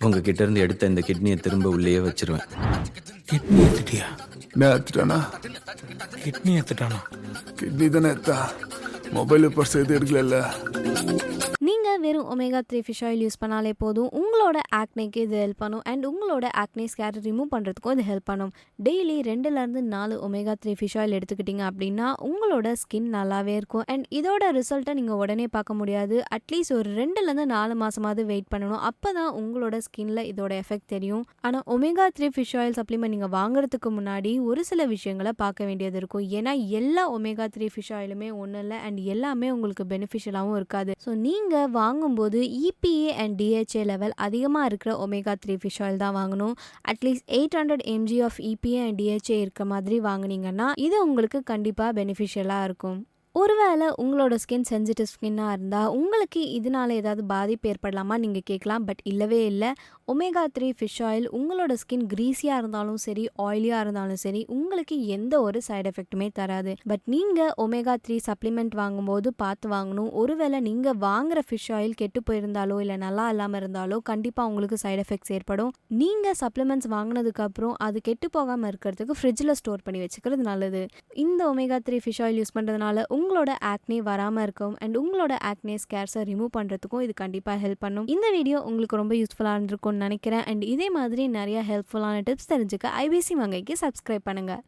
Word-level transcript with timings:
உங்ககிட்ட 0.00 0.42
இருந்து 0.42 0.60
எடுத்த 0.60 0.86
இந்த 0.86 1.00
கிட்னியை 1.06 1.40
திரும்ப 1.40 1.68
உள்ளேயே 1.68 1.98
வச்சிருவேன். 1.98 2.46
கிட்னி 3.32 3.58
எடுத்துட்டியா? 3.58 4.06
நான் 4.52 4.74
எடுத்துட்டானா? 4.74 5.18
கிட்னி 6.24 6.52
எடுத்துட்டானா? 6.60 7.00
கிட்னி 7.60 7.88
தானே 7.88 8.08
எடுத்தா. 8.08 8.52
மொபைல் 9.10 9.48
பர்ஸ் 9.48 9.76
எது 9.76 9.98
எடுக்கல 9.98 10.38
வெறும் 12.04 12.26
omega 12.32 12.60
three 12.70 12.80
fish 12.86 13.02
oil 13.08 13.22
use 13.24 13.38
பண்ணாலே 13.42 13.72
போதும். 13.82 14.08
உங்களோட 14.20 14.58
ஆக்னேக்கு 14.80 15.20
இது 15.26 15.36
ஹெல்ப் 15.42 15.60
பண்ணும். 15.62 15.82
அண்ட் 15.90 16.04
உங்களோட 16.10 16.46
ஆக்னே 16.62 16.84
ஸ்கேர் 16.92 17.18
ரிமூவ் 17.26 17.50
பண்ணுறதுக்கும் 17.54 17.94
இது 17.96 18.04
ஹெல்ப் 18.10 18.26
பண்ணும். 18.30 18.52
டெய்லி 18.86 19.16
ரெண்டுலேருந்து 19.30 19.82
நாலு 19.94 20.14
ஒமேகா 20.26 20.54
த்ரீ 20.62 20.74
ஃபிஷ் 20.80 20.96
ஆயில் 21.02 21.16
எடுத்துக்கிட்டிங்க 21.18 21.64
அப்படின்னா 21.70 22.08
உங்களோட 22.28 22.72
ஸ்கின் 22.82 23.08
நல்லாவே 23.16 23.54
இருக்கும். 23.60 23.84
அண்ட் 23.94 24.06
இதோட 24.18 24.50
ரிசல்ட்டை 24.58 24.94
நீங்கள் 25.00 25.20
உடனே 25.24 25.46
பார்க்க 25.56 25.78
முடியாது. 25.80 26.16
அட்லீஸ்ட் 26.38 26.74
ஒரு 26.78 26.92
ரெண்டுலேருந்து 27.00 27.46
நாலு 27.54 27.76
மாதமாவது 27.82 28.24
வெயிட் 28.32 28.50
பண்ணணும். 28.54 28.82
அப்போ 28.90 29.12
தான் 29.18 29.30
உங்களோட 29.40 29.78
ஸ்கின்ல 29.86 30.22
இதோட 30.32 30.52
எஃபெக்ட் 30.64 30.88
தெரியும். 30.94 31.24
ஆனால் 31.48 31.64
omega 31.76 32.06
three 32.18 32.30
fish 32.36 32.54
oil 32.62 32.78
supplement 32.80 33.14
நீங்கள் 33.16 33.34
வாங்குறதுக்கு 33.38 33.92
முன்னாடி 33.98 34.34
ஒரு 34.50 34.64
சில 34.70 34.86
விஷயங்களை 34.94 35.34
பார்க்க 35.44 35.68
வேண்டியது 35.70 35.98
இருக்கும். 36.02 36.24
ஏன்னா 36.38 36.54
எல்லா 36.80 37.04
ஒமேகா 37.16 37.48
த்ரீ 37.56 37.68
ஃபிஷ் 37.74 37.92
ஆயிலுமே 37.98 38.30
ஒன்றும் 38.42 38.62
இல்லை 38.64 38.78
அண்ட் 38.88 39.00
எல்லாமே 39.16 39.50
உங்களுக்கு 39.56 39.84
பெனிஃபிஷியலாகவும் 39.94 40.58
இருக்காது. 40.60 40.92
ஸோ 41.04 41.10
நீங்கள் 41.26 41.70
வாங்கும்போது 41.88 42.38
இபிஏ 42.68 43.10
அண்ட் 43.22 43.34
டிஹெச்ஏ 43.42 43.84
லெவல் 43.92 44.14
அதிகமாக 44.26 44.68
இருக்கிற 44.70 44.92
ஒமேகா 45.06 45.34
த்ரீ 45.44 45.56
ஃபிஷ் 45.62 45.82
ஆயில் 45.84 46.02
தான் 46.02 46.16
வாங்கணும். 46.20 46.54
At least 46.90 47.28
eight 47.38 47.56
hundred 47.58 47.84
mg 47.96 48.18
of 48.28 48.40
EPA 48.52 48.80
and 48.86 48.98
DHA 49.00 49.36
இருக்க 49.44 49.64
மாதிரி 49.72 49.98
வாங்குனீங்கன்னா 50.08 50.66
இது 50.86 50.96
உங்களுக்கு 51.06 51.40
கண்டிப்பாக 51.52 51.96
பெனிஃபிஷியலாக 52.00 52.68
இருக்கும். 52.70 52.98
ஒருவேளை 53.38 53.86
உங்களோட 54.02 54.34
ஸ்கின் 54.42 54.64
சென்சிட்டிவ் 54.68 55.08
ஸ்கின்னாக 55.10 55.54
இருந்தால் 55.54 55.90
உங்களுக்கு 55.96 56.42
இதனால 56.58 56.94
ஏதாவது 57.00 57.22
பாதிப்பு 57.32 57.66
ஏற்படலாமா? 57.70 58.14
நீங்கள் 58.22 58.44
கேட்கலாம். 58.50 58.84
பட் 58.88 59.02
இல்லவே 59.10 59.40
இல்லை. 59.50 59.70
ஒமேகா 60.12 60.42
த்ரீ 60.56 60.68
ஃபிஷ் 60.78 61.00
ஆயில் 61.08 61.26
உங்களோட 61.38 61.72
ஸ்கின் 61.82 62.04
க்ரீஸியாக 62.12 62.60
இருந்தாலும் 62.62 63.00
சரி 63.04 63.24
ஆயிலியாக 63.46 63.82
இருந்தாலும் 63.84 64.20
சரி 64.22 64.40
உங்களுக்கு 64.56 64.96
எந்த 65.16 65.34
ஒரு 65.46 65.60
சைடு 65.68 65.90
எஃபெக்ட்டுமே 65.92 66.28
தராது. 66.38 66.72
பட் 66.92 67.04
நீங்கள் 67.14 67.52
ஒமேகா 67.64 67.94
த்ரீ 68.06 68.16
சப்ளிமெண்ட் 68.28 68.74
வாங்கும்போது 68.80 69.30
பார்த்து 69.42 69.68
வாங்கணும். 69.74 70.10
ஒருவேளை 70.22 70.60
நீங்கள் 70.68 70.98
வாங்குற 71.06 71.42
ஃபிஷ் 71.48 71.68
ஆயில் 71.78 71.94
கெட்டு 72.02 72.22
போயிருந்தாலோ 72.30 72.78
இல்லை 72.86 72.96
நல்லா 73.04 73.26
இல்லாமல் 73.34 73.60
இருந்தாலோ 73.62 73.98
கண்டிப்பாக 74.10 74.50
உங்களுக்கு 74.52 74.78
சைடு 74.84 75.04
எஃபெக்ட்ஸ் 75.06 75.34
ஏற்படும். 75.38 75.72
நீங்கள் 76.02 76.38
சப்ளிமெண்ட்ஸ் 76.42 76.90
வாங்கினதுக்கப்புறம் 76.96 77.76
அது 77.88 78.00
கெட்டு 78.10 78.28
போகாமல் 78.38 78.70
இருக்கிறதுக்கு 78.72 79.18
ஃப்ரிட்ஜில் 79.20 79.56
ஸ்டோர் 79.62 79.86
பண்ணி 79.88 80.02
வச்சுக்கிறது 80.06 80.42
நல்லது. 80.50 80.82
இந்த 81.26 81.40
omega 81.52 81.80
three 81.88 82.00
fish 82.06 82.22
oil 82.26 82.42
use 82.42 82.56
பண்ணுறதுனால 82.58 83.06
உங்கள் 83.18 83.26
உங்களோட 83.28 83.54
ஆக்னே 83.70 83.96
வராமல் 84.08 84.42
இருக்கும் 84.42 84.74
அண்ட் 84.84 84.96
உங்களோட 85.00 85.34
ஆக்னே 85.50 85.74
ஸ்கேர்ஸை 85.84 86.20
ரிமூவ் 86.30 86.52
பண்ணுறதுக்கும் 86.56 87.02
இது 87.06 87.14
கண்டிப்பாக 87.22 87.58
ஹெல்ப் 87.64 87.82
பண்ணும். 87.84 88.06
இந்த 88.14 88.26
வீடியோ 88.36 88.58
உங்களுக்கு 88.68 89.00
ரொம்ப 89.00 89.14
யூஸ்ஃபுல்லாக 89.20 89.56
இருந்திருக்கும்னு 89.58 90.04
நினைக்கிறேன். 90.06 90.44
அண்ட் 90.50 90.64
இதே 90.74 90.90
மாதிரி 90.98 91.26
நிறைய 91.38 91.60
ஹெல்ப்ஃபுல்லான 91.70 92.24
டிப்ஸ் 92.28 92.50
தெரிஞ்சுக்க 92.54 92.96
ஐபிசி 93.04 93.36
வங்கைக்கு 93.42 93.76
சப்ஸ்கிரைப் 93.84 94.26
பண்ணுங்கள் 94.30 94.62